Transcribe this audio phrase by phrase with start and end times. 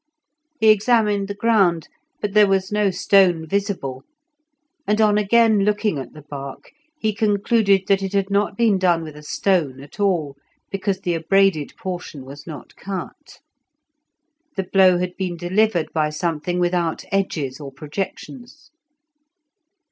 [0.59, 1.87] He examined the ground,
[2.21, 4.03] but there was no stone visible,
[4.87, 9.03] and on again looking at the bark he concluded that it had not been done
[9.03, 10.35] with a stone at all,
[10.71, 13.41] because the abraded portion was not cut.
[14.55, 18.71] The blow had been delivered by something without edges or projections.